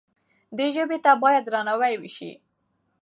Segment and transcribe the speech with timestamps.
[0.57, 2.31] دې ژبې ته باید درناوی وشي.